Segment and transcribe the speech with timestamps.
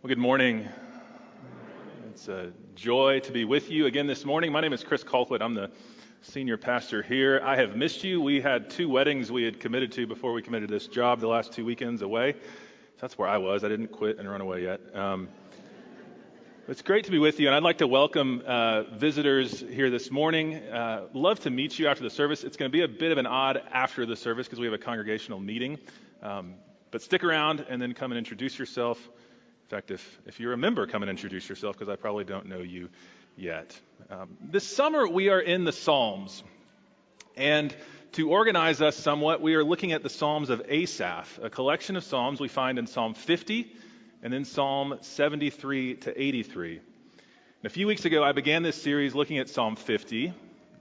[0.00, 0.68] Well, good morning.
[2.10, 4.52] It's a joy to be with you again this morning.
[4.52, 5.42] My name is Chris Colquitt.
[5.42, 5.72] I'm the
[6.22, 7.40] senior pastor here.
[7.42, 8.20] I have missed you.
[8.20, 11.52] We had two weddings we had committed to before we committed this job the last
[11.52, 12.36] two weekends away.
[13.00, 13.64] That's where I was.
[13.64, 14.80] I didn't quit and run away yet.
[14.94, 15.28] Um,
[16.68, 20.12] it's great to be with you, and I'd like to welcome uh, visitors here this
[20.12, 20.54] morning.
[20.54, 22.44] Uh, love to meet you after the service.
[22.44, 24.74] It's going to be a bit of an odd after the service because we have
[24.74, 25.76] a congregational meeting.
[26.22, 26.54] Um,
[26.92, 29.08] but stick around and then come and introduce yourself.
[29.68, 32.46] In fact, if, if you're a member, come and introduce yourself because I probably don't
[32.46, 32.88] know you
[33.36, 33.78] yet.
[34.08, 36.42] Um, this summer, we are in the Psalms.
[37.36, 37.76] And
[38.12, 42.04] to organize us somewhat, we are looking at the Psalms of Asaph, a collection of
[42.04, 43.70] Psalms we find in Psalm 50
[44.22, 46.76] and then Psalm 73 to 83.
[46.76, 50.32] And a few weeks ago, I began this series looking at Psalm 50,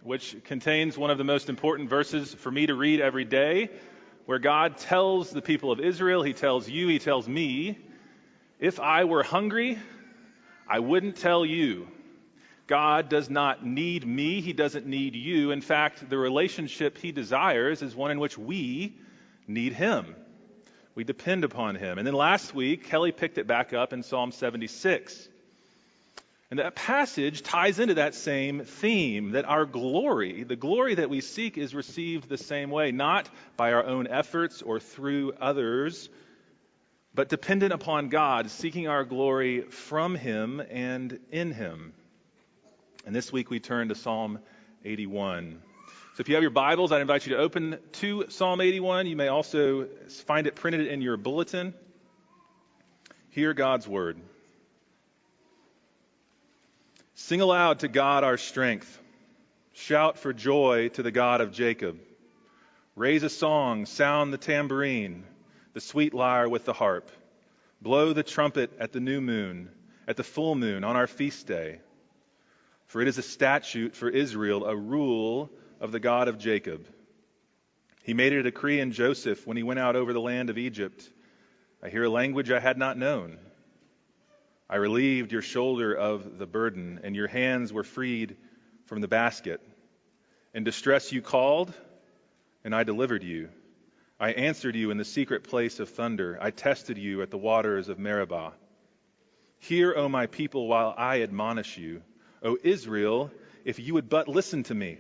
[0.03, 3.69] which contains one of the most important verses for me to read every day,
[4.27, 7.77] where God tells the people of Israel, He tells you, He tells me,
[8.59, 9.77] if I were hungry,
[10.67, 11.88] I wouldn't tell you.
[12.66, 14.41] God does not need me.
[14.41, 15.52] He doesn't need you.
[15.52, 18.94] In fact, the relationship he desires is one in which we
[19.47, 20.16] need him.
[20.94, 21.97] We depend upon him.
[21.97, 25.30] And then last week, Kelly picked it back up in Psalm 76.
[26.50, 31.22] And that passage ties into that same theme that our glory, the glory that we
[31.22, 36.09] seek, is received the same way, not by our own efforts or through others,
[37.17, 41.93] but dependent upon God, seeking our glory from Him and in Him.
[43.07, 44.37] And this week we turn to Psalm
[44.85, 45.59] 81.
[46.13, 49.07] So if you have your Bibles, I'd invite you to open to Psalm 81.
[49.07, 49.88] You may also
[50.27, 51.73] find it printed in your bulletin.
[53.31, 54.19] Hear God's word.
[57.15, 59.01] Sing aloud to God our strength.
[59.73, 61.97] Shout for joy to the God of Jacob.
[62.95, 65.23] Raise a song, sound the tambourine
[65.78, 67.11] the sweet lyre with the harp.
[67.83, 69.70] Blow the trumpet at the new moon,
[70.08, 71.78] at the full moon, on our feast day.
[72.88, 76.88] For it is a statute for Israel, a rule of the God of Jacob.
[78.01, 80.57] He made it a decree in Joseph when he went out over the land of
[80.57, 81.07] Egypt.
[81.84, 83.38] I hear a language I had not known.
[84.68, 88.35] I relieved your shoulder of the burden, and your hands were freed
[88.88, 89.62] from the basket.
[90.56, 91.72] In distress you called,
[92.63, 93.50] and I delivered you.
[94.19, 96.38] I answered you in the secret place of thunder.
[96.41, 98.53] I tested you at the waters of Meribah.
[99.59, 102.01] Hear, O my people, while I admonish you.
[102.44, 103.31] O Israel,
[103.63, 104.97] if you would but listen to me.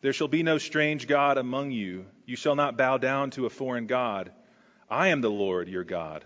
[0.00, 2.06] There shall be no strange God among you.
[2.26, 4.32] You shall not bow down to a foreign God.
[4.90, 6.24] I am the Lord your God,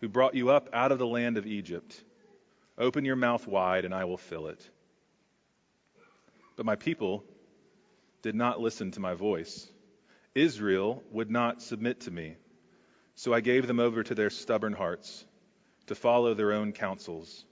[0.00, 2.02] who brought you up out of the land of Egypt.
[2.76, 4.68] Open your mouth wide, and I will fill it.
[6.56, 7.24] But my people
[8.20, 9.66] did not listen to my voice.
[10.34, 12.36] Israel would not submit to me.
[13.14, 15.24] So I gave them over to their stubborn hearts
[15.86, 17.44] to follow their own counsels.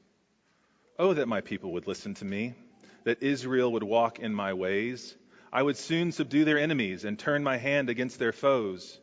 [0.98, 2.54] Oh, that my people would listen to me,
[3.04, 5.14] that Israel would walk in my ways.
[5.52, 8.98] I would soon subdue their enemies and turn my hand against their foes.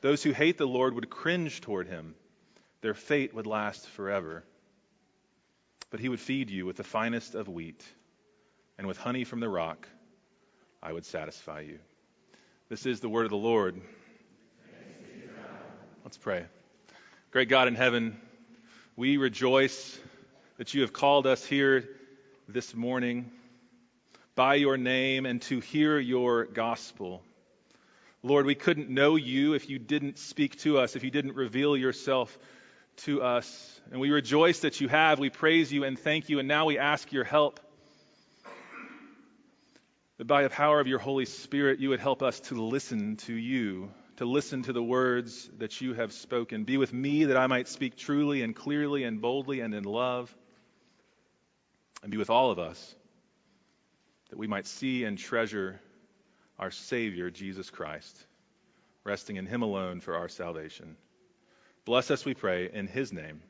[0.00, 2.14] Those who hate the Lord would cringe toward him.
[2.80, 4.44] Their fate would last forever.
[5.90, 7.84] But he would feed you with the finest of wheat,
[8.78, 9.88] and with honey from the rock,
[10.82, 11.78] I would satisfy you.
[12.70, 13.80] This is the word of the Lord.
[16.04, 16.44] Let's pray.
[17.32, 18.16] Great God in heaven,
[18.94, 19.98] we rejoice
[20.56, 21.88] that you have called us here
[22.46, 23.32] this morning
[24.36, 27.24] by your name and to hear your gospel.
[28.22, 31.76] Lord, we couldn't know you if you didn't speak to us, if you didn't reveal
[31.76, 32.38] yourself
[32.98, 33.80] to us.
[33.90, 35.18] And we rejoice that you have.
[35.18, 36.38] We praise you and thank you.
[36.38, 37.58] And now we ask your help
[40.20, 43.32] that by the power of your Holy Spirit, you would help us to listen to
[43.32, 46.64] you, to listen to the words that you have spoken.
[46.64, 50.30] Be with me that I might speak truly and clearly and boldly and in love.
[52.02, 52.94] And be with all of us
[54.28, 55.80] that we might see and treasure
[56.58, 58.14] our Savior, Jesus Christ,
[59.04, 60.98] resting in Him alone for our salvation.
[61.86, 63.40] Bless us, we pray, in His name.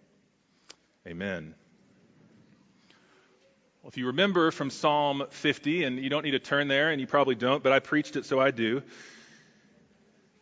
[1.05, 1.57] Amen.
[3.83, 7.01] Well, if you remember from Psalm 50, and you don't need to turn there, and
[7.01, 8.83] you probably don't, but I preached it, so I do.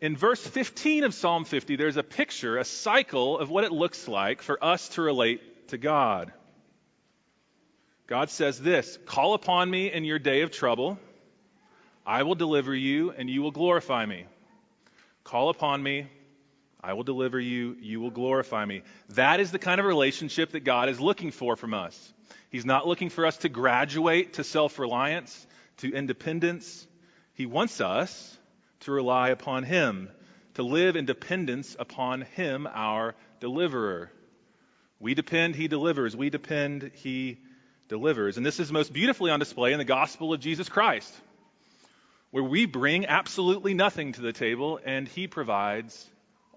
[0.00, 4.08] In verse 15 of Psalm 50, there's a picture, a cycle of what it looks
[4.08, 6.32] like for us to relate to God.
[8.08, 10.98] God says this Call upon me in your day of trouble.
[12.04, 14.24] I will deliver you, and you will glorify me.
[15.22, 16.08] Call upon me.
[16.80, 17.76] I will deliver you.
[17.80, 18.82] You will glorify me.
[19.10, 22.12] That is the kind of relationship that God is looking for from us.
[22.50, 25.46] He's not looking for us to graduate to self reliance,
[25.78, 26.86] to independence.
[27.34, 28.36] He wants us
[28.80, 30.08] to rely upon Him,
[30.54, 34.10] to live in dependence upon Him, our deliverer.
[35.00, 36.16] We depend, he delivers.
[36.16, 37.38] We depend, he
[37.88, 38.36] delivers.
[38.36, 41.14] And this is most beautifully on display in the gospel of Jesus Christ,
[42.30, 46.04] where we bring absolutely nothing to the table and he provides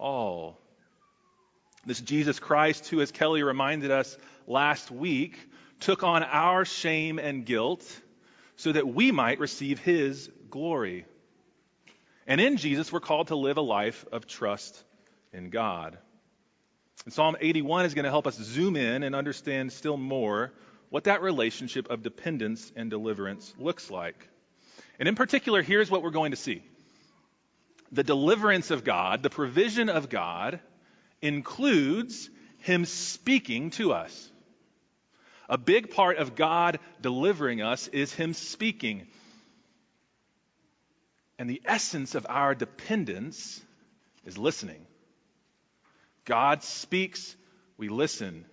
[0.01, 0.59] all.
[1.85, 4.17] This Jesus Christ, who, as Kelly reminded us
[4.47, 5.37] last week,
[5.79, 7.83] took on our shame and guilt
[8.55, 11.05] so that we might receive his glory.
[12.27, 14.83] And in Jesus, we're called to live a life of trust
[15.33, 15.97] in God.
[17.05, 20.53] And Psalm 81 is going to help us zoom in and understand still more
[20.89, 24.27] what that relationship of dependence and deliverance looks like.
[24.99, 26.61] And in particular, here's what we're going to see
[27.91, 30.59] the deliverance of God, the provision of God,
[31.21, 32.29] includes
[32.59, 34.31] Him speaking to us.
[35.49, 39.07] A big part of God delivering us is Him speaking.
[41.37, 43.61] And the essence of our dependence
[44.25, 44.85] is listening.
[46.23, 47.35] God speaks,
[47.77, 48.45] we listen.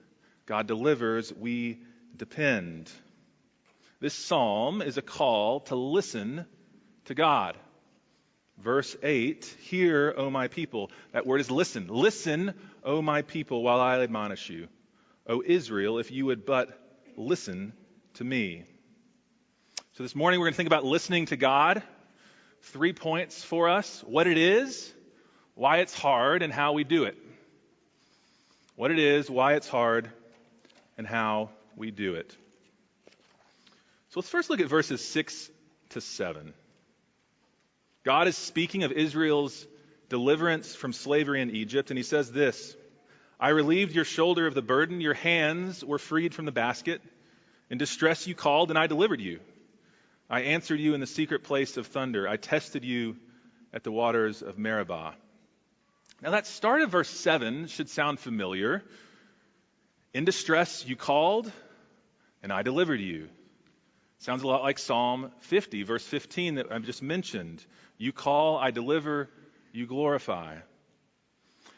[0.46, 1.82] God delivers, we
[2.16, 2.90] depend.
[4.00, 6.46] This psalm is a call to listen
[7.04, 7.56] to God.
[8.62, 10.90] Verse 8 Hear, O my people.
[11.12, 11.88] That word is listen.
[11.88, 14.68] Listen, O my people, while I admonish you.
[15.26, 16.68] O Israel, if you would but
[17.16, 17.72] listen
[18.14, 18.64] to me.
[19.92, 21.82] So this morning we're going to think about listening to God.
[22.62, 24.92] Three points for us what it is,
[25.54, 27.16] why it's hard, and how we do it
[28.78, 30.08] what it is, why it's hard,
[30.96, 32.30] and how we do it.
[34.10, 35.50] So let's first look at verses 6
[35.90, 36.54] to 7.
[38.04, 39.66] God is speaking of Israel's
[40.08, 42.76] deliverance from slavery in Egypt, and he says this
[43.40, 47.02] I relieved your shoulder of the burden, your hands were freed from the basket.
[47.70, 49.40] In distress you called, and I delivered you.
[50.30, 52.26] I answered you in the secret place of thunder.
[52.26, 53.16] I tested you
[53.72, 55.14] at the waters of Meribah.
[56.22, 58.82] Now, that start of verse 7 should sound familiar.
[60.12, 61.50] In distress, you called,
[62.42, 63.28] and I delivered you.
[64.20, 67.64] Sounds a lot like Psalm 50, verse 15, that I've just mentioned.
[67.98, 69.28] You call, I deliver,
[69.72, 70.56] you glorify.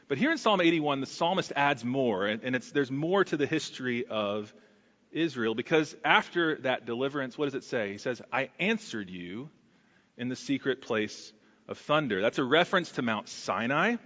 [0.08, 4.06] But here in Psalm 81, the psalmist adds more, and there's more to the history
[4.06, 4.52] of
[5.12, 7.92] Israel, because after that deliverance, what does it say?
[7.92, 9.50] He says, I answered you
[10.16, 11.32] in the secret place
[11.68, 12.22] of thunder.
[12.22, 13.96] That's a reference to Mount Sinai.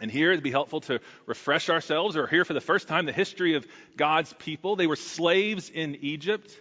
[0.00, 3.12] And here it'd be helpful to refresh ourselves or hear for the first time the
[3.12, 4.76] history of God's people.
[4.76, 6.58] They were slaves in Egypt.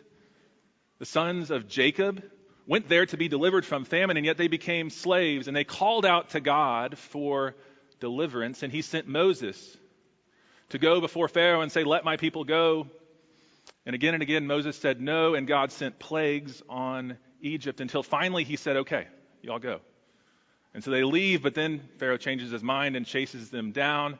[1.03, 2.23] The sons of Jacob
[2.65, 6.05] went there to be delivered from famine, and yet they became slaves, and they called
[6.05, 7.57] out to God for
[7.99, 9.77] deliverance, and he sent Moses
[10.69, 12.87] to go before Pharaoh and say, Let my people go.
[13.85, 18.45] And again and again, Moses said no, and God sent plagues on Egypt until finally
[18.45, 19.05] he said, Okay,
[19.41, 19.81] y'all go.
[20.73, 24.19] And so they leave, but then Pharaoh changes his mind and chases them down.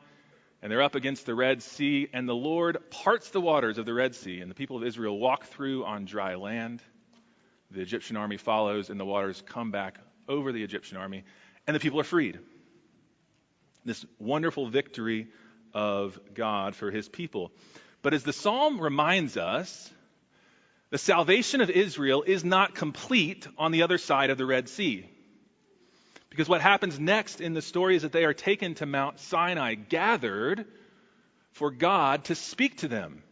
[0.64, 3.92] And they're up against the Red Sea, and the Lord parts the waters of the
[3.92, 6.80] Red Sea, and the people of Israel walk through on dry land.
[7.70, 11.24] The Egyptian army follows, and the waters come back over the Egyptian army,
[11.66, 12.38] and the people are freed.
[13.84, 15.28] This wonderful victory
[15.74, 17.52] of God for his people.
[18.00, 19.92] But as the psalm reminds us,
[20.88, 25.10] the salvation of Israel is not complete on the other side of the Red Sea.
[26.34, 29.74] Because what happens next in the story is that they are taken to Mount Sinai,
[29.74, 30.66] gathered
[31.52, 33.22] for God to speak to them.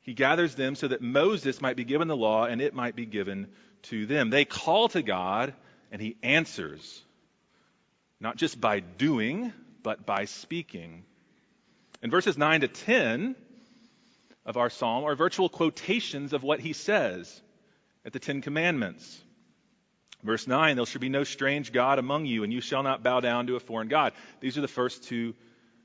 [0.00, 3.04] He gathers them so that Moses might be given the law and it might be
[3.04, 3.48] given
[3.82, 4.30] to them.
[4.30, 5.52] They call to God
[5.92, 7.02] and he answers,
[8.18, 11.04] not just by doing, but by speaking.
[12.02, 13.36] In verses 9 to 10
[14.46, 17.42] of our psalm are virtual quotations of what he says
[18.06, 19.20] at the Ten Commandments.
[20.24, 23.20] Verse 9, there shall be no strange God among you, and you shall not bow
[23.20, 24.14] down to a foreign God.
[24.40, 25.34] These are the first two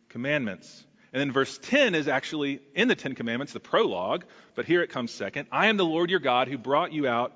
[0.07, 0.85] commandments.
[1.11, 4.23] And then verse 10 is actually in the Ten Commandments, the prologue,
[4.55, 5.47] but here it comes second.
[5.51, 7.33] I am the Lord your God who brought you out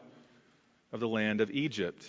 [0.94, 2.02] of the land of Egypt.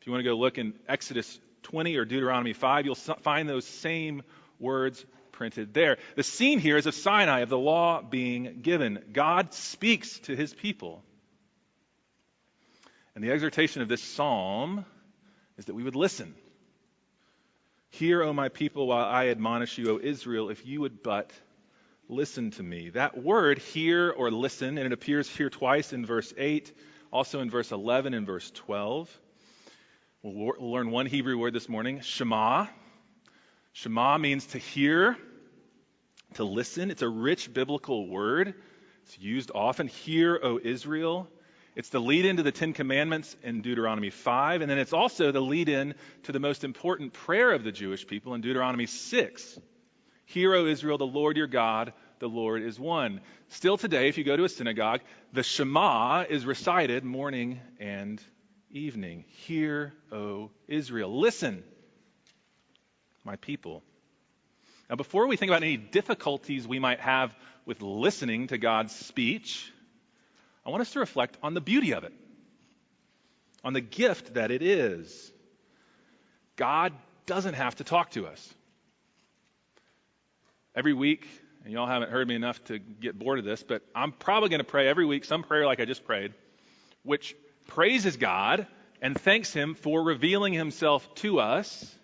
[0.00, 3.66] If you want to go look in Exodus 20 or Deuteronomy 5, you'll find those
[3.66, 4.22] same
[4.60, 5.98] words printed there.
[6.14, 9.02] The scene here is of Sinai, of the law being given.
[9.12, 11.02] God speaks to his people.
[13.18, 14.84] And the exhortation of this psalm
[15.56, 16.36] is that we would listen.
[17.90, 21.32] Hear, O my people, while I admonish you, O Israel, if you would but
[22.08, 22.90] listen to me.
[22.90, 26.72] That word, hear or listen, and it appears here twice in verse 8,
[27.12, 29.20] also in verse 11 and verse 12.
[30.22, 32.68] We'll learn one Hebrew word this morning, Shema.
[33.72, 35.16] Shema means to hear,
[36.34, 36.92] to listen.
[36.92, 38.54] It's a rich biblical word.
[39.06, 39.88] It's used often.
[39.88, 41.28] Hear, O Israel.
[41.78, 45.30] It's the lead in to the Ten Commandments in Deuteronomy 5, and then it's also
[45.30, 45.94] the lead in
[46.24, 49.60] to the most important prayer of the Jewish people in Deuteronomy 6.
[50.24, 53.20] Hear, O Israel, the Lord your God, the Lord is one.
[53.50, 58.20] Still today, if you go to a synagogue, the Shema is recited morning and
[58.72, 59.24] evening.
[59.28, 61.16] Hear, O Israel.
[61.16, 61.62] Listen,
[63.22, 63.84] my people.
[64.90, 67.32] Now, before we think about any difficulties we might have
[67.66, 69.72] with listening to God's speech,
[70.68, 72.12] I want us to reflect on the beauty of it,
[73.64, 75.32] on the gift that it is.
[76.56, 76.92] God
[77.24, 78.54] doesn't have to talk to us.
[80.74, 81.26] Every week,
[81.64, 84.60] and y'all haven't heard me enough to get bored of this, but I'm probably going
[84.60, 86.34] to pray every week some prayer like I just prayed,
[87.02, 87.34] which
[87.66, 88.66] praises God
[89.00, 91.96] and thanks Him for revealing Himself to us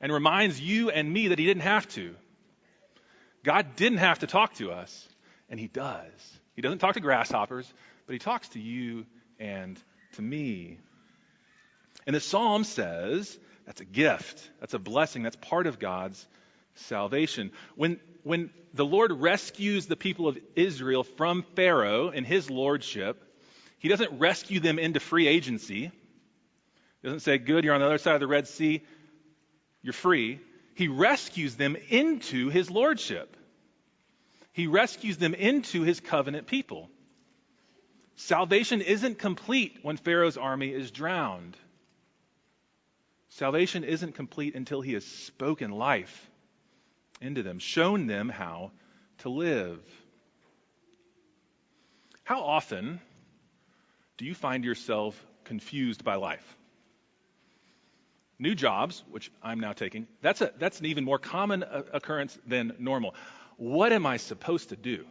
[0.00, 2.14] and reminds you and me that He didn't have to.
[3.44, 5.06] God didn't have to talk to us,
[5.50, 6.40] and He does.
[6.54, 7.72] He doesn't talk to grasshoppers,
[8.06, 9.06] but He talks to you
[9.38, 9.78] and
[10.12, 10.78] to me.
[12.06, 16.26] And the psalm says that's a gift, that's a blessing, that's part of God's
[16.74, 17.52] salvation.
[17.76, 23.22] When, when the Lord rescues the people of Israel from Pharaoh in his lordship,
[23.78, 25.90] he doesn't rescue them into free agency.
[27.02, 28.82] He doesn't say, Good, you're on the other side of the Red Sea
[29.82, 30.40] you're free.
[30.74, 33.36] He rescues them into his lordship.
[34.52, 36.88] He rescues them into his covenant people.
[38.16, 41.56] Salvation isn't complete when Pharaoh's army is drowned.
[43.30, 46.28] Salvation isn't complete until he has spoken life
[47.20, 48.72] into them, shown them how
[49.18, 49.80] to live.
[52.24, 53.00] How often
[54.18, 56.56] do you find yourself confused by life?
[58.40, 62.36] new jobs, which I'm now taking, that's, a, that's an even more common uh, occurrence
[62.46, 63.14] than normal.
[63.60, 65.04] What am I supposed to do?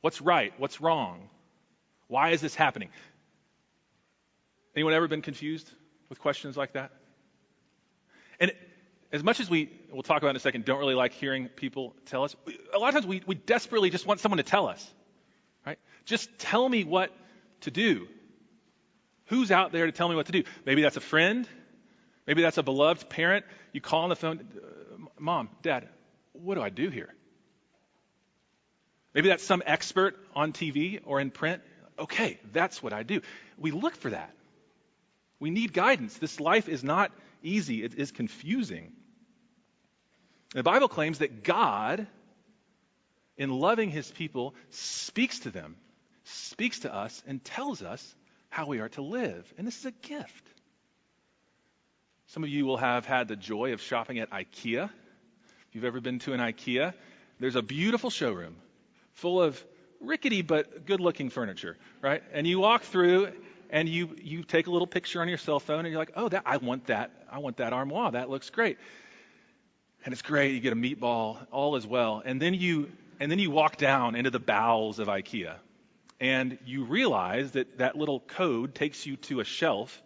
[0.00, 0.54] What's right?
[0.56, 1.28] What's wrong?
[2.06, 2.88] Why is this happening?
[4.74, 5.70] Anyone ever been confused
[6.08, 6.90] with questions like that?
[8.40, 8.52] And
[9.12, 11.94] as much as we, we'll talk about in a second, don't really like hearing people
[12.06, 12.34] tell us,
[12.72, 14.90] a lot of times we, we desperately just want someone to tell us,
[15.66, 15.78] right?
[16.06, 17.14] Just tell me what
[17.60, 18.08] to do.
[19.26, 20.44] Who's out there to tell me what to do?
[20.64, 21.46] Maybe that's a friend.
[22.26, 23.44] Maybe that's a beloved parent.
[23.74, 25.86] You call on the phone, uh, Mom, Dad,
[26.32, 27.12] what do I do here?
[29.14, 31.62] Maybe that's some expert on TV or in print.
[31.98, 33.20] Okay, that's what I do.
[33.58, 34.34] We look for that.
[35.38, 36.16] We need guidance.
[36.18, 38.92] This life is not easy, it is confusing.
[40.54, 42.06] The Bible claims that God,
[43.36, 45.76] in loving his people, speaks to them,
[46.24, 48.14] speaks to us, and tells us
[48.48, 49.52] how we are to live.
[49.56, 50.46] And this is a gift.
[52.26, 54.90] Some of you will have had the joy of shopping at IKEA.
[55.70, 56.92] If you've ever been to an IKEA,
[57.38, 58.56] there's a beautiful showroom
[59.12, 59.64] full of
[60.00, 62.24] rickety but good looking furniture, right?
[62.32, 63.30] And you walk through
[63.70, 66.28] and you, you take a little picture on your cell phone and you're like, oh,
[66.28, 67.12] that, I want that.
[67.30, 68.10] I want that armoire.
[68.10, 68.78] That looks great.
[70.04, 70.54] And it's great.
[70.54, 72.20] You get a meatball, all as well.
[72.24, 75.54] And then you, and then you walk down into the bowels of IKEA
[76.18, 80.02] and you realize that that little code takes you to a shelf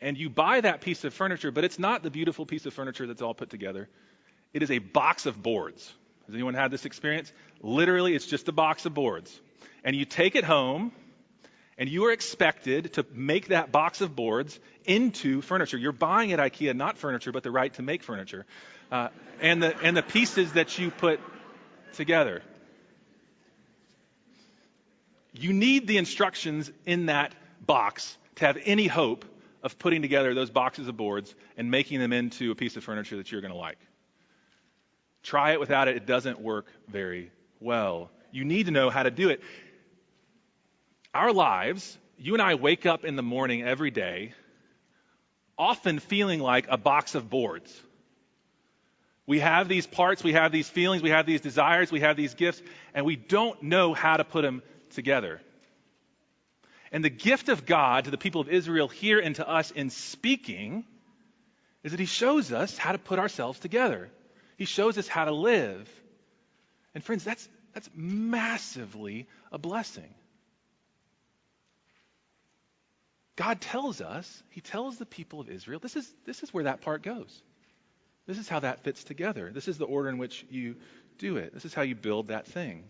[0.00, 3.08] and you buy that piece of furniture, but it's not the beautiful piece of furniture
[3.08, 3.88] that's all put together.
[4.52, 5.92] It is a box of boards.
[6.26, 7.32] Has anyone had this experience?
[7.62, 9.40] Literally, it's just a box of boards.
[9.84, 10.92] And you take it home,
[11.78, 15.76] and you are expected to make that box of boards into furniture.
[15.76, 18.46] You're buying at IKEA not furniture, but the right to make furniture.
[18.90, 19.08] Uh,
[19.40, 21.20] and, the, and the pieces that you put
[21.94, 22.42] together.
[25.32, 27.34] You need the instructions in that
[27.64, 29.24] box to have any hope
[29.62, 33.16] of putting together those boxes of boards and making them into a piece of furniture
[33.16, 33.78] that you're going to like.
[35.26, 38.10] Try it without it, it doesn't work very well.
[38.30, 39.40] You need to know how to do it.
[41.12, 44.34] Our lives, you and I wake up in the morning every day
[45.58, 47.74] often feeling like a box of boards.
[49.26, 52.34] We have these parts, we have these feelings, we have these desires, we have these
[52.34, 52.62] gifts,
[52.94, 55.40] and we don't know how to put them together.
[56.92, 59.90] And the gift of God to the people of Israel here and to us in
[59.90, 60.84] speaking
[61.82, 64.08] is that He shows us how to put ourselves together.
[64.56, 65.88] He shows us how to live.
[66.94, 70.14] And friends, that's, that's massively a blessing.
[73.36, 76.80] God tells us, He tells the people of Israel, this is, this is where that
[76.80, 77.42] part goes.
[78.26, 79.50] This is how that fits together.
[79.52, 80.76] This is the order in which you
[81.18, 81.54] do it.
[81.54, 82.84] This is how you build that thing.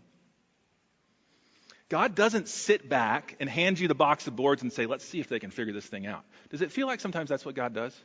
[1.89, 5.19] God doesn't sit back and hand you the box of boards and say, let's see
[5.19, 6.25] if they can figure this thing out.
[6.49, 7.95] Does it feel like sometimes that's what God does?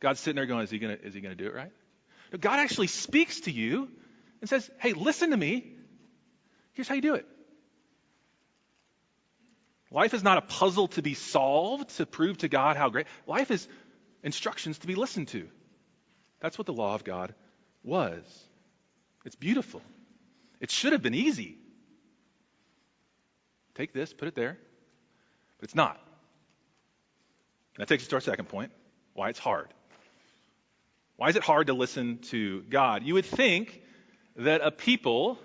[0.00, 1.72] God's sitting there going, is he going to do it right?
[2.38, 3.88] God actually speaks to you
[4.40, 5.72] and says, hey, listen to me.
[6.72, 7.26] Here's how you do it.
[9.90, 13.06] Life is not a puzzle to be solved to prove to God how great.
[13.26, 13.66] Life is
[14.22, 15.48] instructions to be listened to.
[16.38, 17.34] That's what the law of God
[17.82, 18.22] was.
[19.24, 19.82] It's beautiful.
[20.60, 21.58] It should have been easy.
[23.74, 24.58] Take this, put it there.
[25.58, 26.00] But it's not.
[27.74, 28.72] And that takes us to our second point
[29.14, 29.68] why it's hard.
[31.20, 33.02] Why is it hard to listen to God?
[33.02, 33.82] You would think
[34.36, 35.38] that a people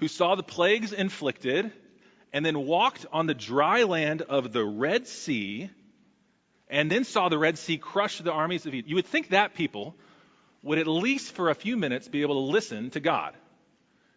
[0.00, 1.72] who saw the plagues inflicted
[2.30, 5.70] and then walked on the dry land of the Red Sea
[6.68, 9.54] and then saw the Red Sea crush the armies of Egypt, you would think that
[9.54, 9.94] people
[10.62, 13.34] would at least for a few minutes be able to listen to God.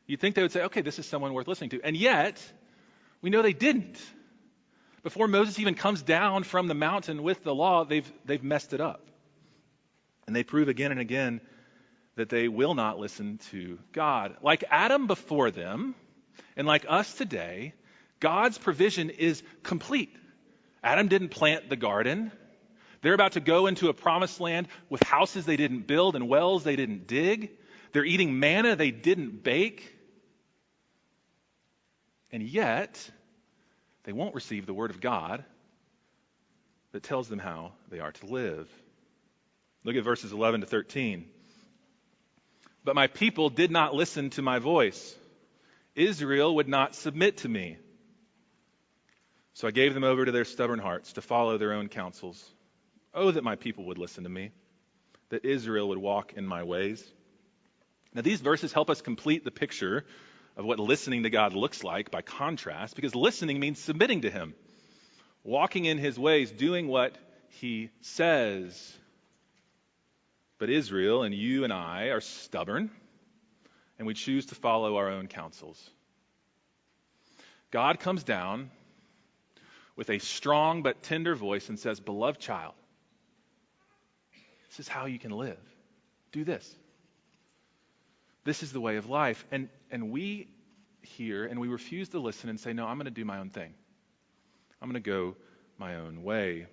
[0.08, 1.82] You'd think they would say, okay, this is someone worth listening to.
[1.82, 2.38] And yet,
[3.22, 3.98] we know they didn't.
[5.04, 8.82] Before Moses even comes down from the mountain with the law, they've, they've messed it
[8.82, 9.08] up.
[10.32, 11.42] And they prove again and again
[12.16, 14.38] that they will not listen to God.
[14.42, 15.94] Like Adam before them,
[16.56, 17.74] and like us today,
[18.22, 20.16] God's provision is complete.
[20.82, 22.32] Adam didn't plant the garden.
[23.02, 26.64] They're about to go into a promised land with houses they didn't build and wells
[26.64, 27.52] they didn't dig.
[27.92, 29.94] They're eating manna they didn't bake.
[32.32, 33.06] And yet,
[34.06, 35.44] they won't receive the word of God
[36.94, 38.70] that tells them how they are to live.
[39.84, 41.26] Look at verses 11 to 13.
[42.84, 45.16] But my people did not listen to my voice.
[45.96, 47.78] Israel would not submit to me.
[49.54, 52.44] So I gave them over to their stubborn hearts to follow their own counsels.
[53.14, 54.52] Oh, that my people would listen to me,
[55.30, 57.04] that Israel would walk in my ways.
[58.14, 60.06] Now, these verses help us complete the picture
[60.56, 64.54] of what listening to God looks like by contrast, because listening means submitting to Him,
[65.44, 67.18] walking in His ways, doing what
[67.50, 68.98] He says.
[70.62, 72.92] But Israel and you and I are stubborn,
[73.98, 75.90] and we choose to follow our own counsels.
[77.72, 78.70] God comes down
[79.96, 82.76] with a strong but tender voice and says, Beloved child,
[84.70, 85.58] this is how you can live.
[86.32, 86.76] Do this.
[88.44, 89.44] This is the way of life.
[89.52, 90.48] And, and we
[91.02, 93.50] hear and we refuse to listen and say, No, I'm going to do my own
[93.50, 93.74] thing.
[94.80, 95.36] I'm going to go
[95.80, 96.68] my own way.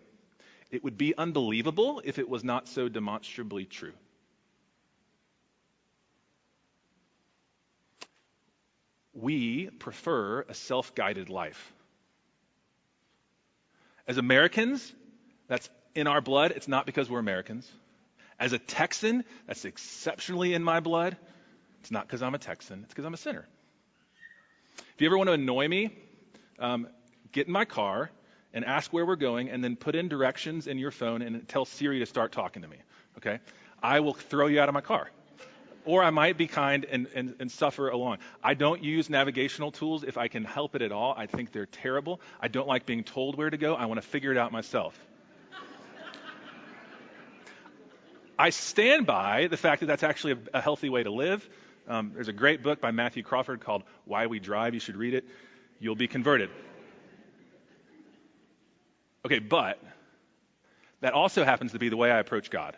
[0.71, 3.95] It would be unbelievable if it was not so demonstrably true.
[9.15, 11.73] We prefer a self guided life.
[14.07, 14.93] As Americans,
[15.49, 16.53] that's in our blood.
[16.53, 17.71] It's not because we're Americans.
[18.39, 21.17] As a Texan, that's exceptionally in my blood.
[21.81, 23.47] It's not because I'm a Texan, it's because I'm a sinner.
[24.95, 25.97] If you ever want to annoy me,
[26.59, 26.89] um,
[27.33, 28.11] get in my car
[28.53, 31.65] and ask where we're going, and then put in directions in your phone and tell
[31.65, 32.79] Siri to start talking to me.
[33.19, 33.41] Okay?
[33.83, 35.11] I will throw you out of my car.
[35.85, 38.19] Or I might be kind and, and, and suffer along.
[38.43, 41.15] I don't use navigational tools if I can help it at all.
[41.17, 42.21] I think they're terrible.
[42.41, 43.75] I don't like being told where to go.
[43.75, 44.99] I want to figure it out myself.
[48.39, 51.49] I stand by the fact that that's actually a, a healthy way to live.
[51.89, 54.75] Um, there's a great book by Matthew Crawford called Why We Drive.
[54.75, 55.25] You should read it.
[55.81, 56.51] You'll be converted.
[59.29, 59.79] Okay, but
[61.03, 62.75] that also happens to be the way I approach God.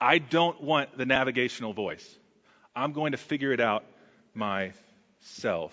[0.00, 2.04] I don't want the navigational voice.
[2.74, 3.84] I'm going to figure it out
[4.34, 5.72] myself.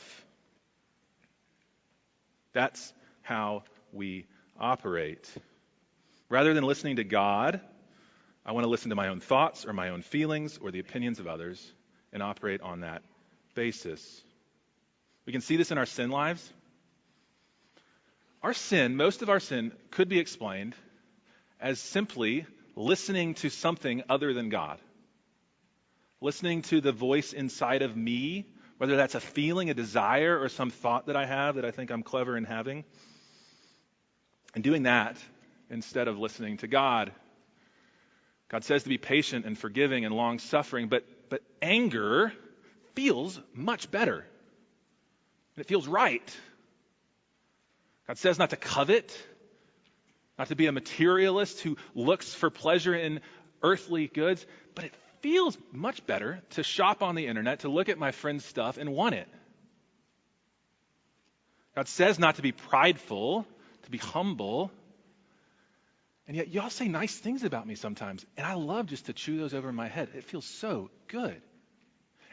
[2.53, 2.93] That's
[3.23, 4.27] how we
[4.59, 5.27] operate.
[6.29, 7.61] Rather than listening to God,
[8.45, 11.19] I want to listen to my own thoughts or my own feelings or the opinions
[11.19, 11.73] of others
[12.13, 13.01] and operate on that
[13.55, 14.21] basis.
[15.25, 16.53] We can see this in our sin lives.
[18.41, 20.75] Our sin, most of our sin, could be explained
[21.59, 24.79] as simply listening to something other than God.
[26.21, 28.45] Listening to the voice inside of me,
[28.77, 31.91] whether that's a feeling, a desire, or some thought that I have that I think
[31.91, 32.85] I'm clever in having.
[34.55, 35.17] And doing that
[35.69, 37.11] instead of listening to God.
[38.47, 42.33] God says to be patient and forgiving and long suffering, but, but anger
[42.95, 44.25] feels much better.
[45.57, 46.35] It feels right.
[48.09, 49.15] God says not to covet,
[50.35, 53.19] not to be a materialist who looks for pleasure in
[53.61, 54.43] earthly goods,
[54.73, 58.43] but it feels much better to shop on the internet, to look at my friend's
[58.43, 59.27] stuff and want it.
[61.75, 63.45] God says not to be prideful,
[63.83, 64.71] to be humble,
[66.27, 69.37] and yet, y'all say nice things about me sometimes, and I love just to chew
[69.37, 70.09] those over in my head.
[70.15, 71.39] It feels so good.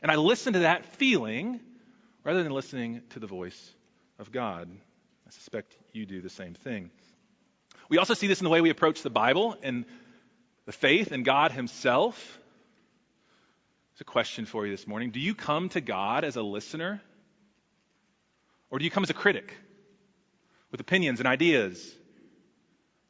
[0.01, 1.61] And I listen to that feeling
[2.25, 3.75] rather than listening to the voice
[4.19, 4.71] of God.
[5.27, 6.91] I suspect you do the same thing.
[7.89, 9.85] We also see this in the way we approach the Bible and
[10.67, 12.39] the faith in God Himself.
[13.93, 15.11] It's a question for you this morning.
[15.11, 17.01] Do you come to God as a listener?
[18.71, 19.55] Or do you come as a critic
[20.71, 21.95] with opinions and ideas?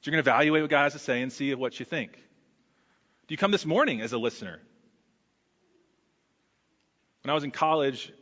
[0.06, 2.12] you're going to evaluate what God has to say and see what you think.
[2.12, 4.60] Do you come this morning as a listener?
[7.22, 8.12] When I was in college,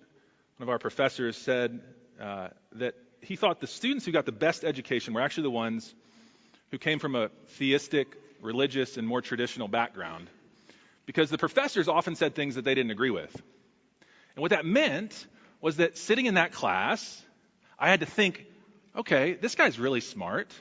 [0.57, 1.81] one of our professors said
[2.19, 5.95] uh, that he thought the students who got the best education were actually the ones
[6.71, 10.29] who came from a theistic, religious, and more traditional background.
[11.07, 13.35] Because the professors often said things that they didn't agree with.
[14.35, 15.27] And what that meant
[15.61, 17.23] was that sitting in that class,
[17.79, 18.45] I had to think,
[18.97, 20.53] okay, this guy's really smart.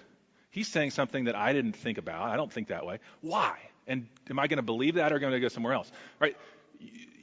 [0.52, 2.30] He's saying something that I didn't think about.
[2.30, 2.99] I don't think that way.
[3.21, 3.58] Why?
[3.88, 5.91] And am I going to believe that or am I going to go somewhere else?
[6.19, 6.38] Right?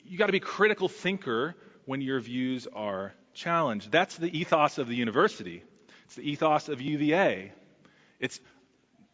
[0.04, 3.90] You got to be critical thinker when your views are challenged.
[3.90, 5.62] That's the ethos of the university.
[6.04, 7.52] It's the ethos of UVA.
[8.18, 8.40] It's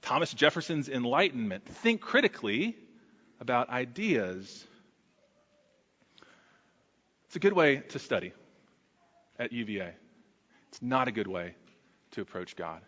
[0.02, 1.66] Thomas Jefferson's enlightenment.
[1.66, 2.76] Think critically
[3.40, 4.64] about ideas.
[7.26, 8.32] It's a good way to study
[9.38, 9.92] at UVA.
[10.68, 11.54] It's not a good way
[12.12, 12.80] to approach God.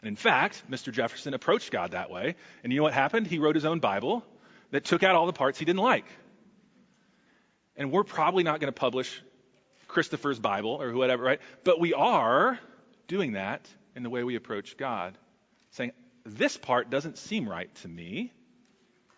[0.00, 0.92] And in fact, Mr.
[0.92, 2.34] Jefferson approached God that way.
[2.62, 3.26] And you know what happened?
[3.26, 4.22] He wrote his own Bible
[4.70, 6.04] that took out all the parts he didn't like.
[7.76, 9.22] And we're probably not going to publish
[9.94, 11.40] Christopher's Bible or whatever, right?
[11.62, 12.58] But we are
[13.06, 15.16] doing that in the way we approach God,
[15.70, 15.92] saying,
[16.26, 18.32] This part doesn't seem right to me.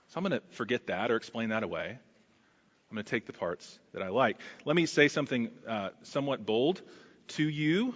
[0.08, 1.88] So I'm going to forget that or explain that away.
[1.88, 4.36] I'm going to take the parts that I like.
[4.64, 6.82] Let me say something uh, somewhat bold
[7.28, 7.94] to you.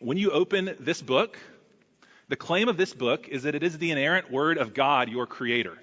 [0.00, 1.38] When you open this book,
[2.28, 5.26] the claim of this book is that it is the inerrant word of God, your
[5.26, 5.76] creator.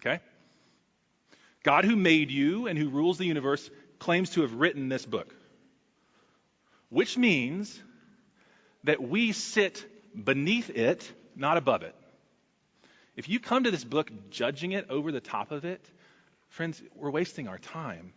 [0.00, 0.20] Okay?
[1.62, 5.32] God, who made you and who rules the universe, claims to have written this book,
[6.88, 7.80] which means
[8.82, 9.84] that we sit
[10.24, 11.94] beneath it, not above it.
[13.14, 15.84] If you come to this book judging it over the top of it,
[16.48, 18.12] friends, we're wasting our time.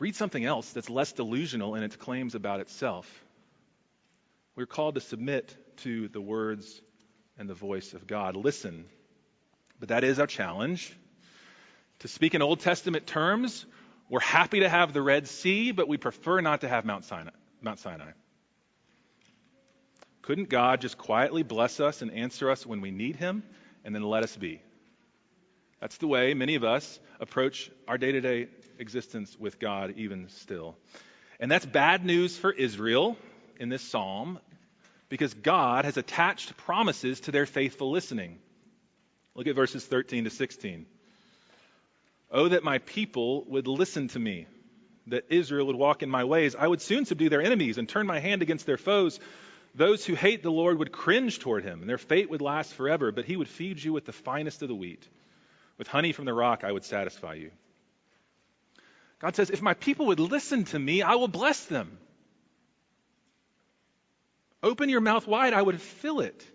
[0.00, 3.08] Read something else that's less delusional in its claims about itself.
[4.56, 6.82] We're called to submit to the words
[7.38, 8.36] and the voice of God.
[8.36, 8.86] Listen.
[9.78, 10.94] But that is our challenge.
[12.00, 13.64] To speak in Old Testament terms,
[14.08, 17.30] we're happy to have the Red Sea, but we prefer not to have Mount Sinai.
[17.62, 18.12] Mount Sinai.
[20.22, 23.42] Couldn't God just quietly bless us and answer us when we need Him
[23.84, 24.62] and then let us be?
[25.80, 30.28] That's the way many of us approach our day to day existence with God, even
[30.30, 30.76] still.
[31.38, 33.16] And that's bad news for Israel
[33.60, 34.38] in this psalm
[35.08, 38.38] because God has attached promises to their faithful listening.
[39.34, 40.86] Look at verses 13 to 16.
[42.30, 44.46] Oh, that my people would listen to me,
[45.06, 46.56] that Israel would walk in my ways.
[46.56, 49.20] I would soon subdue their enemies and turn my hand against their foes.
[49.74, 53.12] Those who hate the Lord would cringe toward him, and their fate would last forever,
[53.12, 55.06] but he would feed you with the finest of the wheat.
[55.78, 57.50] With honey from the rock, I would satisfy you.
[59.18, 61.98] God says, If my people would listen to me, I will bless them.
[64.62, 66.46] Open your mouth wide, I would fill it.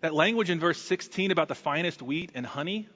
[0.00, 2.88] That language in verse 16 about the finest wheat and honey,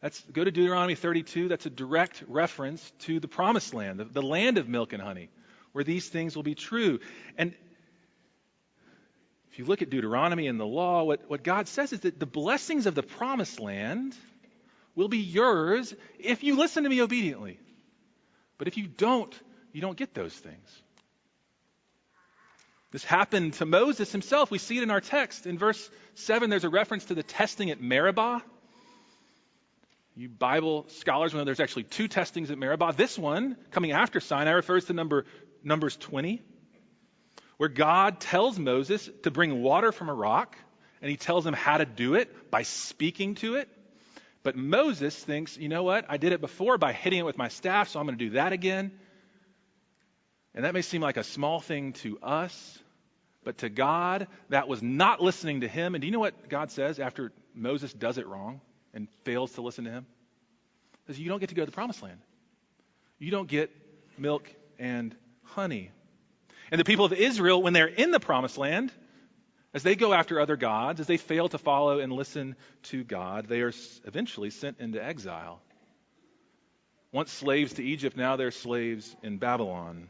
[0.00, 1.48] that's go to Deuteronomy 32.
[1.48, 5.28] That's a direct reference to the promised land, the, the land of milk and honey,
[5.72, 7.00] where these things will be true.
[7.36, 7.54] And
[9.50, 12.26] if you look at Deuteronomy and the law, what, what God says is that the
[12.26, 14.14] blessings of the promised land
[14.94, 17.58] will be yours if you listen to me obediently.
[18.56, 19.34] But if you don't,
[19.72, 20.82] you don't get those things.
[22.90, 24.50] This happened to Moses himself.
[24.50, 25.46] We see it in our text.
[25.46, 28.42] In verse 7, there's a reference to the testing at Meribah.
[30.18, 32.92] You Bible scholars know there's actually two testings at Meribah.
[32.96, 35.26] This one, coming after Sinai, refers to number,
[35.62, 36.42] Numbers 20,
[37.56, 40.58] where God tells Moses to bring water from a rock,
[41.00, 43.68] and he tells him how to do it by speaking to it.
[44.42, 46.06] But Moses thinks, you know what?
[46.08, 48.30] I did it before by hitting it with my staff, so I'm going to do
[48.32, 48.90] that again.
[50.52, 52.80] And that may seem like a small thing to us,
[53.44, 55.94] but to God, that was not listening to him.
[55.94, 58.60] And do you know what God says after Moses does it wrong
[58.94, 60.06] and fails to listen to him?
[61.06, 62.20] Says, You don't get to go to the promised land.
[63.18, 63.70] You don't get
[64.16, 64.48] milk
[64.78, 65.90] and honey.
[66.70, 68.92] And the people of Israel, when they're in the promised land,
[69.74, 73.48] as they go after other gods, as they fail to follow and listen to God,
[73.48, 73.72] they are
[74.04, 75.60] eventually sent into exile.
[77.12, 80.08] Once slaves to Egypt, now they're slaves in Babylon.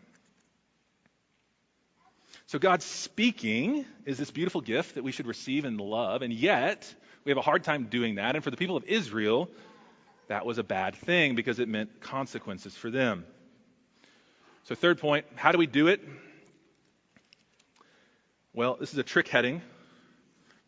[2.46, 6.92] So God's speaking is this beautiful gift that we should receive and love, and yet
[7.24, 8.34] we have a hard time doing that.
[8.34, 9.48] And for the people of Israel,
[10.28, 13.24] that was a bad thing because it meant consequences for them.
[14.64, 16.00] So, third point how do we do it?
[18.52, 19.62] Well, this is a trick heading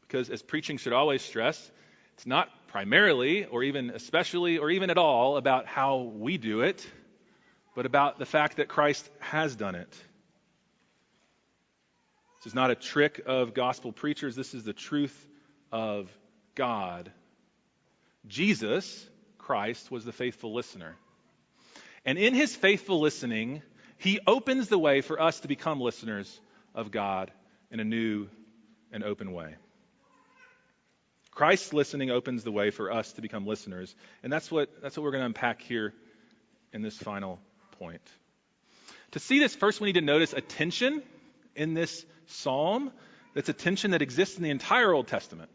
[0.02, 1.70] because, as preaching should always stress,
[2.14, 6.86] it's not primarily or even especially or even at all about how we do it,
[7.74, 9.90] but about the fact that Christ has done it.
[12.38, 14.34] This is not a trick of gospel preachers.
[14.34, 15.28] This is the truth
[15.72, 16.10] of
[16.60, 17.10] God.
[18.26, 20.94] Jesus, Christ, was the faithful listener.
[22.04, 23.62] And in his faithful listening,
[23.96, 26.38] he opens the way for us to become listeners
[26.74, 27.30] of God
[27.70, 28.28] in a new
[28.92, 29.54] and open way.
[31.30, 33.94] Christ's listening opens the way for us to become listeners.
[34.22, 35.94] And that's what, that's what we're going to unpack here
[36.74, 37.38] in this final
[37.78, 38.02] point.
[39.12, 41.02] To see this, first we need to notice a tension
[41.56, 42.92] in this psalm
[43.32, 45.50] that's a tension that exists in the entire Old Testament.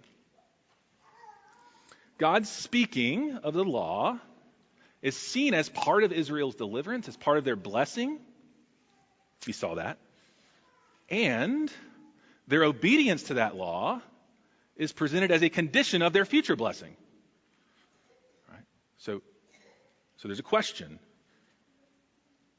[2.18, 4.20] God's speaking of the law
[5.02, 8.20] is seen as part of Israel's deliverance, as part of their blessing.
[9.46, 9.98] We saw that.
[11.10, 11.72] And
[12.48, 14.02] their obedience to that law
[14.76, 16.96] is presented as a condition of their future blessing.
[18.50, 18.64] Right?
[18.98, 19.22] So,
[20.18, 21.00] so there's a question.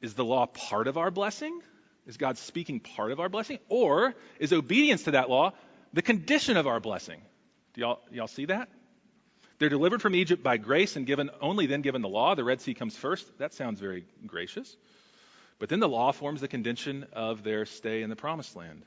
[0.00, 1.60] Is the law part of our blessing?
[2.06, 3.58] Is God speaking part of our blessing?
[3.68, 5.52] Or is obedience to that law
[5.92, 7.20] the condition of our blessing?
[7.74, 8.68] Do y'all, y'all see that?
[9.58, 12.34] They're delivered from Egypt by grace and given only then given the law.
[12.34, 13.26] The Red Sea comes first.
[13.38, 14.76] That sounds very gracious.
[15.58, 18.84] But then the law forms the condition of their stay in the promised land.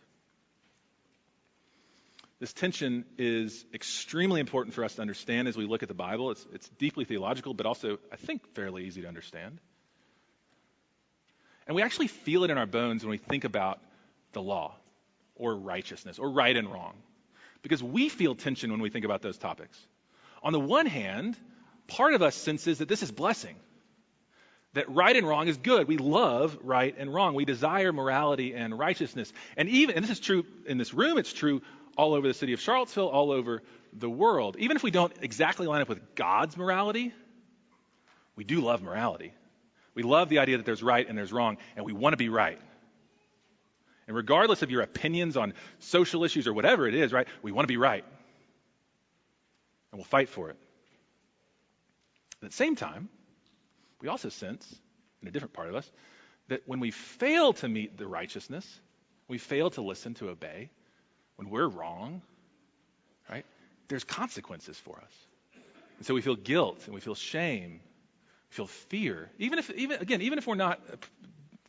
[2.39, 6.31] This tension is extremely important for us to understand as we look at the Bible.
[6.31, 9.59] It's, it's deeply theological, but also, I think, fairly easy to understand.
[11.67, 13.81] And we actually feel it in our bones when we think about
[14.31, 14.75] the law
[15.35, 16.93] or righteousness or right and wrong.
[17.61, 19.77] Because we feel tension when we think about those topics.
[20.41, 21.37] On the one hand,
[21.87, 23.55] part of us senses that this is blessing,
[24.73, 25.87] that right and wrong is good.
[25.87, 27.33] We love right and wrong.
[27.33, 29.33] We desire morality and righteousness.
[29.57, 31.61] And even, and this is true in this room, it's true
[31.97, 34.55] all over the city of Charlottesville, all over the world.
[34.59, 37.13] Even if we don't exactly line up with God's morality,
[38.35, 39.33] we do love morality.
[39.95, 42.29] We love the idea that there's right and there's wrong, and we want to be
[42.29, 42.59] right.
[44.07, 47.63] And regardless of your opinions on social issues or whatever it is, right, we want
[47.63, 48.05] to be right
[49.91, 50.57] and we'll fight for it.
[52.41, 53.09] At the same time,
[54.01, 54.73] we also sense,
[55.21, 55.91] in a different part of us,
[56.47, 58.79] that when we fail to meet the righteousness,
[59.27, 60.69] we fail to listen, to obey,
[61.35, 62.21] when we're wrong,
[63.29, 63.45] right,
[63.87, 65.13] there's consequences for us.
[65.97, 67.81] And so we feel guilt and we feel shame,
[68.49, 69.29] we feel fear.
[69.37, 70.95] Even if, even, again, even if we're not uh,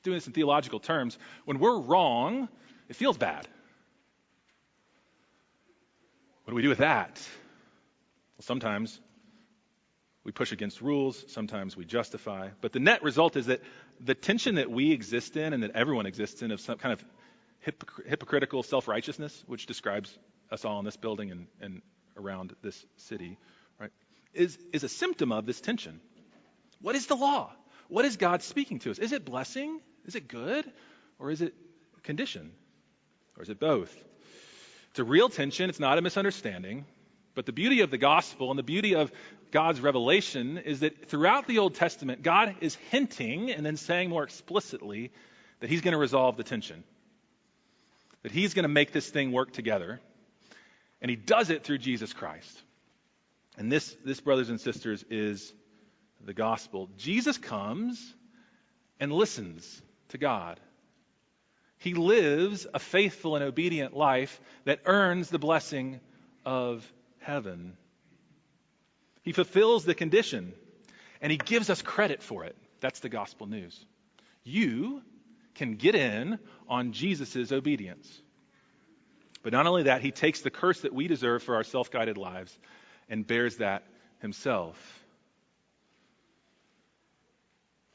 [0.03, 2.49] doing this in theological terms, when we're wrong,
[2.89, 3.47] it feels bad.
[6.45, 7.21] What do we do with that?
[8.41, 9.01] Sometimes
[10.25, 12.49] we push against rules, sometimes we justify.
[12.61, 13.63] But the net result is that
[14.01, 17.05] the tension that we exist in and that everyone exists in of some kind of
[18.07, 20.17] hypocritical self righteousness, which describes
[20.51, 21.83] us all in this building and, and
[22.17, 23.39] around this city,
[23.79, 23.91] right,
[24.35, 26.01] is, is a symptom of this tension.
[26.81, 27.53] What is the law?
[27.89, 28.99] What is God speaking to us?
[28.99, 29.81] Is it blessing?
[30.07, 30.71] Is it good?
[31.19, 31.55] Or is it
[32.03, 32.53] condition?
[33.37, 33.95] Or is it both?
[34.91, 35.71] It's a real tension.
[35.71, 36.85] It's not a misunderstanding.
[37.41, 39.11] But the beauty of the gospel and the beauty of
[39.51, 44.25] God's revelation is that throughout the Old Testament, God is hinting and then saying more
[44.25, 45.11] explicitly
[45.61, 46.85] that He's going to resolve the tension,
[48.25, 50.03] that He's going to make this thing work together.
[51.01, 52.63] And He does it through Jesus Christ.
[53.57, 55.51] And this, this, brothers and sisters, is
[56.23, 56.91] the gospel.
[56.99, 58.15] Jesus comes
[59.01, 60.61] and listens to God.
[61.79, 66.01] He lives a faithful and obedient life that earns the blessing
[66.45, 66.87] of
[67.21, 67.77] heaven.
[69.23, 70.53] He fulfills the condition,
[71.21, 72.57] and he gives us credit for it.
[72.81, 73.79] That's the gospel news.
[74.43, 75.03] You
[75.55, 78.23] can get in on Jesus' obedience.
[79.43, 82.17] But not only that, he takes the curse that we deserve for our self guided
[82.17, 82.57] lives
[83.09, 83.85] and bears that
[84.21, 84.77] himself.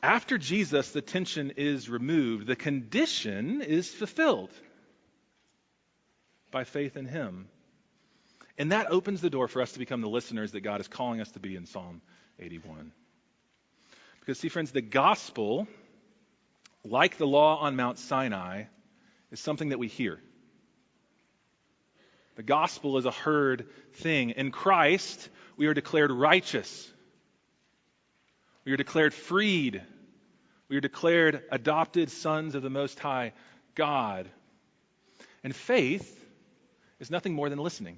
[0.01, 4.51] After Jesus, the tension is removed, the condition is fulfilled
[6.51, 7.47] by faith in him.
[8.57, 11.19] And that opens the door for us to become the listeners that God is calling
[11.19, 12.01] us to be in Psalm
[12.39, 12.91] 81.
[14.19, 15.67] Because, see, friends, the gospel,
[16.83, 18.63] like the law on Mount Sinai,
[19.31, 20.19] is something that we hear.
[22.35, 24.31] The gospel is a heard thing.
[24.31, 26.91] In Christ, we are declared righteous.
[28.63, 29.81] We are declared freed.
[30.69, 33.33] We are declared adopted sons of the Most High
[33.75, 34.29] God.
[35.43, 36.25] And faith
[36.99, 37.97] is nothing more than listening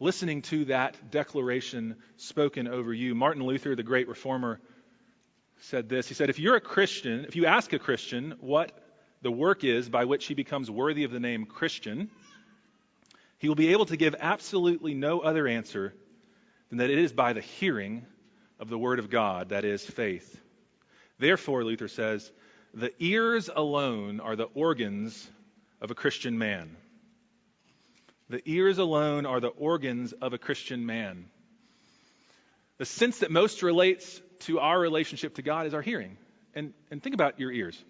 [0.00, 3.14] listening to that declaration spoken over you.
[3.14, 4.60] Martin Luther, the great reformer,
[5.60, 6.08] said this.
[6.08, 8.72] He said, If you're a Christian, if you ask a Christian what
[9.22, 12.10] the work is by which he becomes worthy of the name Christian,
[13.38, 15.94] he will be able to give absolutely no other answer
[16.68, 18.04] than that it is by the hearing
[18.58, 20.40] of the Word of God, that is, faith.
[21.18, 22.30] Therefore, Luther says,
[22.72, 25.30] the ears alone are the organs
[25.80, 26.76] of a Christian man.
[28.34, 31.26] The ears alone are the organs of a Christian man.
[32.78, 36.16] The sense that most relates to our relationship to God is our hearing.
[36.52, 37.80] And, and think about your ears.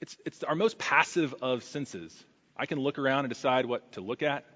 [0.00, 2.24] It's, it's our most passive of senses.
[2.56, 4.46] I can look around and decide what to look at.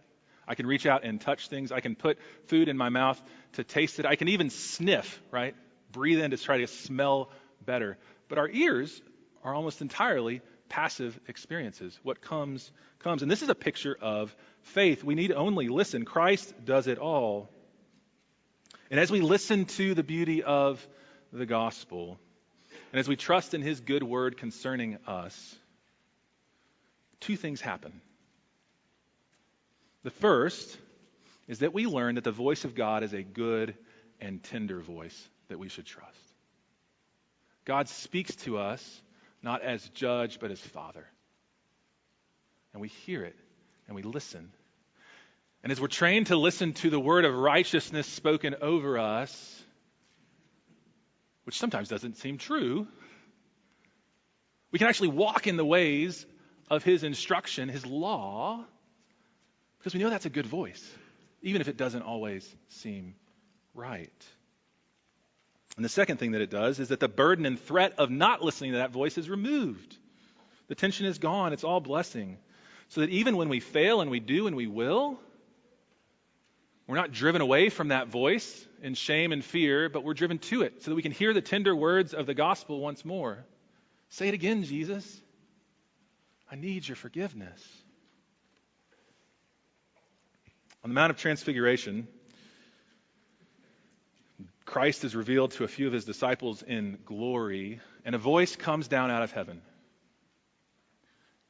[0.49, 1.71] I can reach out and touch things.
[1.71, 3.21] I can put food in my mouth
[3.57, 4.07] to taste it.
[4.07, 5.55] I can even sniff, right?
[5.93, 7.29] Breathe in to try to smell
[7.63, 7.99] better.
[8.31, 9.03] But our ears
[9.43, 10.41] are almost entirely
[10.75, 11.97] passive experiences.
[12.03, 13.23] What comes, comes.
[13.23, 15.05] And this is a picture of faith.
[15.05, 16.05] We need only listen.
[16.05, 17.49] Christ does it all.
[18.91, 20.85] And as we listen to the beauty of
[21.33, 22.19] the gospel,
[22.93, 25.57] and as we trust in his good word concerning us,
[27.21, 28.01] two things happen.
[30.03, 30.77] The first
[31.47, 33.77] is that we learn that the voice of God is a good
[34.21, 36.19] and tender voice that we should trust.
[37.65, 39.03] God speaks to us
[39.45, 41.07] not as judge, but as father.
[42.73, 43.37] And we hear it
[43.87, 44.51] and we listen.
[45.63, 49.63] And as we're trained to listen to the word of righteousness spoken over us,
[51.45, 52.89] which sometimes doesn't seem true,
[54.73, 56.27] we can actually walk in the ways
[56.71, 58.65] of his instruction, his law,
[59.79, 60.83] because we know that's a good voice,
[61.43, 63.15] even if it doesn't always seem
[63.75, 64.11] right.
[65.77, 68.43] And the second thing that it does is that the burden and threat of not
[68.43, 69.97] listening to that voice is removed.
[70.69, 71.53] The tension is gone.
[71.53, 72.39] It's all blessing.
[72.89, 75.19] So that even when we fail and we do and we will,
[76.87, 80.63] we're not driven away from that voice in shame and fear, but we're driven to
[80.63, 83.45] it so that we can hear the tender words of the gospel once more.
[84.11, 85.21] Say it again, Jesus.
[86.51, 87.61] I need your forgiveness.
[90.85, 92.07] On the Mount of Transfiguration,
[94.75, 98.89] Christ is revealed to a few of his disciples in glory, and a voice comes
[98.89, 99.63] down out of heaven.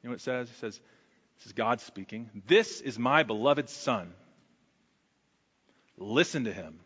[0.03, 0.51] You know what it says?
[0.51, 0.79] It says,
[1.39, 2.29] This is God speaking.
[2.47, 4.13] This is my beloved Son.
[5.97, 6.81] Listen to him.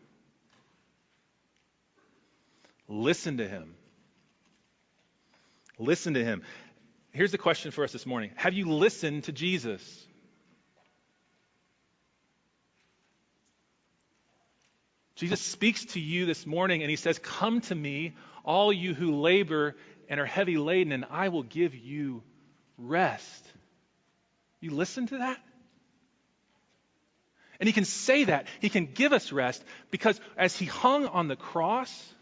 [2.87, 3.75] Listen to him.
[5.77, 6.43] Listen to him.
[7.11, 10.07] Here's the question for us this morning Have you listened to Jesus?
[15.19, 19.19] Jesus speaks to you this morning and he says, Come to me, all you who
[19.19, 19.75] labor
[20.07, 22.23] and are heavy laden, and I will give you
[22.77, 23.45] rest.
[24.61, 25.37] You listen to that?
[27.59, 28.47] And he can say that.
[28.61, 32.13] He can give us rest because as he hung on the cross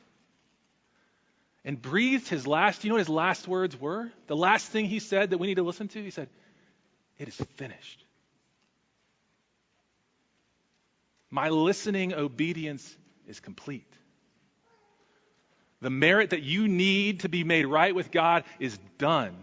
[1.63, 4.11] and breathed his last, you know what his last words were?
[4.25, 6.01] The last thing he said that we need to listen to?
[6.01, 6.29] He said,
[7.19, 8.03] It is finished.
[11.29, 12.95] My listening obedience
[13.27, 13.91] is complete.
[15.81, 19.35] The merit that you need to be made right with God is done.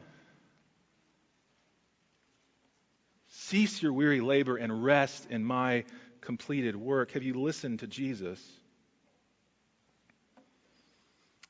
[3.28, 5.84] Cease your weary labor and rest in my
[6.20, 7.12] completed work.
[7.12, 8.40] Have you listened to Jesus?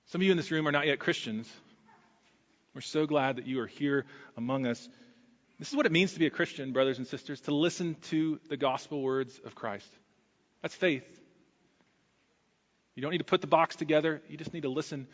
[0.06, 1.48] Some of you in this room are not yet Christians.
[2.74, 4.04] We're so glad that you are here
[4.36, 4.88] among us.
[5.58, 8.40] This is what it means to be a Christian, brothers and sisters, to listen to
[8.48, 9.88] the gospel words of Christ.
[10.64, 11.04] That's faith.
[12.94, 14.22] You don't need to put the box together.
[14.30, 15.06] You just need to listen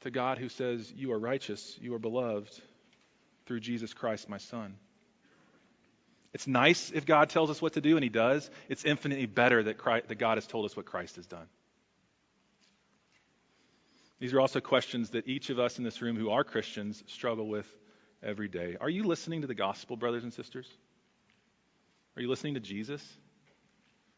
[0.00, 2.50] to God who says, You are righteous, you are beloved
[3.44, 4.76] through Jesus Christ, my Son.
[6.32, 8.50] It's nice if God tells us what to do, and He does.
[8.70, 11.48] It's infinitely better that, Christ, that God has told us what Christ has done.
[14.18, 17.48] These are also questions that each of us in this room who are Christians struggle
[17.48, 17.66] with
[18.22, 18.78] every day.
[18.80, 20.66] Are you listening to the gospel, brothers and sisters?
[22.16, 23.06] Are you listening to Jesus?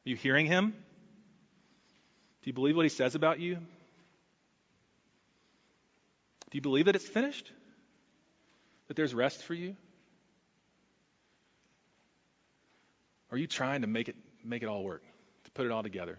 [0.04, 0.74] Are you hearing him?
[2.42, 3.54] Do you believe what he says about you?
[3.54, 3.60] Do
[6.58, 7.50] you believe that it's finished?
[8.88, 9.76] That there's rest for you?
[13.30, 15.02] Are you trying to make it make it all work,
[15.44, 16.18] to put it all together?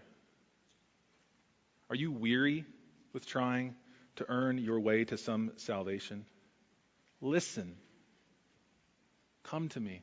[1.90, 2.64] Are you weary
[3.12, 3.74] with trying
[4.16, 6.24] to earn your way to some salvation?
[7.20, 7.76] Listen.
[9.44, 10.00] Come to me,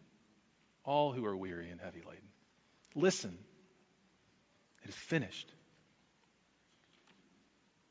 [0.86, 2.30] all who are weary and heavy laden.
[2.96, 3.38] Listen.
[4.84, 5.52] It is finished.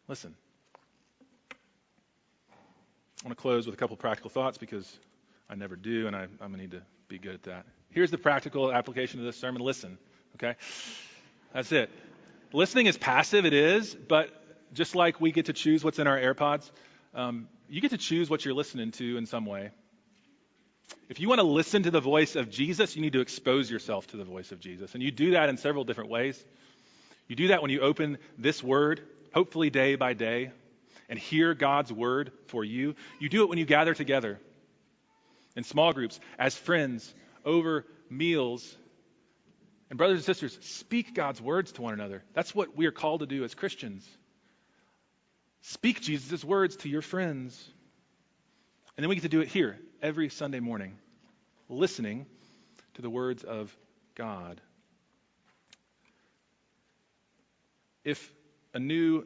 [0.09, 0.34] Listen.
[3.22, 4.91] I want to close with a couple of practical thoughts because
[5.49, 7.66] I never do, and I, am going to need to be good at that.
[7.91, 9.99] Here's the practical application of this sermon listen,
[10.36, 10.57] okay?
[11.53, 11.91] That's it.
[12.53, 14.30] Listening is passive, it is, but
[14.72, 16.70] just like we get to choose what's in our AirPods,
[17.14, 19.70] um, you get to choose what you're listening to in some way.
[21.09, 24.07] If you want to listen to the voice of Jesus, you need to expose yourself
[24.09, 24.95] to the voice of Jesus.
[24.95, 26.43] And you do that in several different ways.
[27.31, 29.03] You do that when you open this word,
[29.33, 30.51] hopefully day by day,
[31.09, 32.97] and hear God's word for you.
[33.20, 34.41] You do it when you gather together
[35.55, 37.14] in small groups, as friends,
[37.45, 38.76] over meals.
[39.91, 42.24] And, brothers and sisters, speak God's words to one another.
[42.35, 44.05] That's what we are called to do as Christians.
[45.62, 47.64] Speak Jesus' words to your friends.
[48.97, 50.99] And then we get to do it here every Sunday morning,
[51.68, 52.26] listening
[52.95, 53.72] to the words of
[54.16, 54.61] God.
[58.05, 58.32] If
[58.74, 59.24] a new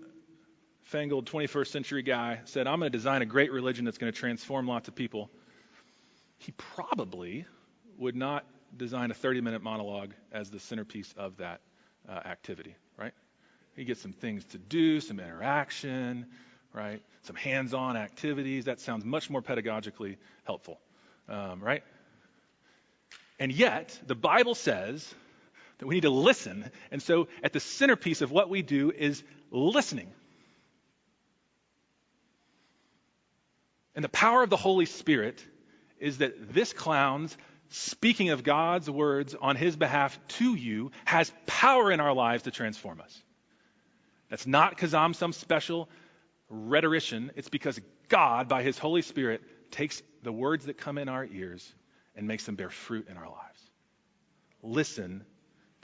[0.82, 4.18] fangled 21st century guy said, I'm going to design a great religion that's going to
[4.18, 5.30] transform lots of people,
[6.38, 7.46] he probably
[7.98, 8.44] would not
[8.76, 11.60] design a 30 minute monologue as the centerpiece of that
[12.08, 13.12] uh, activity, right?
[13.76, 16.26] He gets some things to do, some interaction,
[16.72, 17.02] right?
[17.22, 18.66] Some hands on activities.
[18.66, 20.80] That sounds much more pedagogically helpful,
[21.28, 21.82] um, right?
[23.38, 25.12] And yet, the Bible says
[25.78, 26.70] that we need to listen.
[26.90, 30.10] And so, at the centerpiece of what we do is listening.
[33.94, 35.44] And the power of the Holy Spirit
[35.98, 37.36] is that this clown's
[37.68, 42.50] speaking of God's words on his behalf to you has power in our lives to
[42.50, 43.22] transform us.
[44.30, 45.88] That's not because I'm some special
[46.48, 47.32] rhetorician.
[47.36, 51.72] It's because God, by his Holy Spirit, takes the words that come in our ears
[52.16, 53.70] and makes them bear fruit in our lives.
[54.62, 55.24] Listen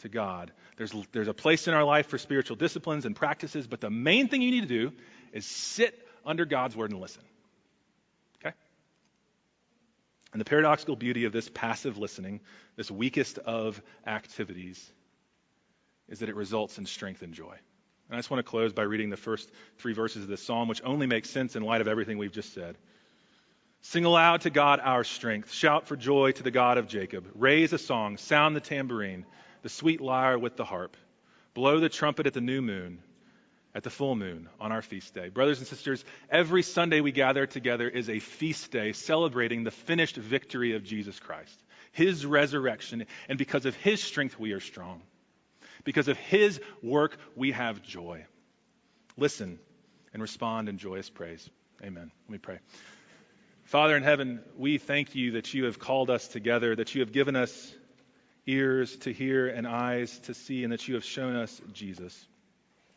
[0.00, 0.52] to God.
[0.76, 4.28] There's, there's a place in our life for spiritual disciplines and practices, but the main
[4.28, 4.92] thing you need to do
[5.32, 7.22] is sit under God's word and listen.
[8.38, 8.54] Okay?
[10.32, 12.40] And the paradoxical beauty of this passive listening,
[12.76, 14.92] this weakest of activities,
[16.08, 17.54] is that it results in strength and joy.
[18.08, 20.68] And I just want to close by reading the first three verses of this psalm,
[20.68, 22.76] which only makes sense in light of everything we've just said.
[23.82, 25.52] Sing aloud to God our strength.
[25.52, 27.26] Shout for joy to the God of Jacob.
[27.34, 28.18] Raise a song.
[28.18, 29.24] Sound the tambourine,
[29.62, 30.96] the sweet lyre with the harp.
[31.54, 33.02] Blow the trumpet at the new moon,
[33.74, 35.28] at the full moon on our feast day.
[35.28, 40.16] Brothers and sisters, every Sunday we gather together is a feast day celebrating the finished
[40.16, 45.02] victory of Jesus Christ, his resurrection, and because of his strength we are strong.
[45.84, 48.26] Because of his work, we have joy.
[49.16, 49.58] Listen
[50.12, 51.48] and respond in joyous praise.
[51.82, 52.10] Amen.
[52.26, 52.58] Let me pray.
[53.64, 57.12] Father in heaven, we thank you that you have called us together, that you have
[57.12, 57.72] given us
[58.50, 62.26] ears to hear and eyes to see, and that you have shown us Jesus.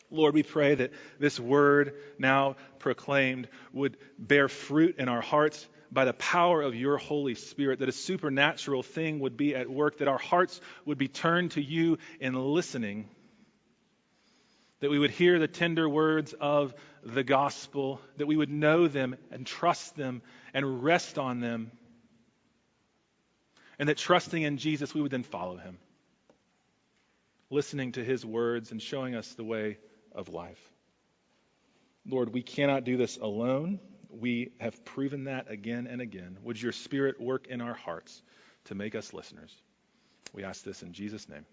[0.10, 6.06] Lord, we pray that this word now proclaimed would bear fruit in our hearts by
[6.06, 10.08] the power of your Holy Spirit, that a supernatural thing would be at work, that
[10.08, 13.10] our hearts would be turned to you in listening,
[14.80, 16.74] that we would hear the tender words of
[17.04, 20.22] the gospel, that we would know them and trust them
[20.54, 21.72] and rest on them,
[23.84, 25.78] and that trusting in Jesus, we would then follow him,
[27.50, 29.78] listening to his words and showing us the way
[30.14, 30.70] of life.
[32.08, 33.82] Lord, we cannot do this alone.
[34.10, 36.38] We have proven that again and again.
[36.44, 38.22] Would your Spirit work in our hearts
[38.68, 39.54] to make us listeners?
[40.32, 41.46] We ask this in Jesus' name.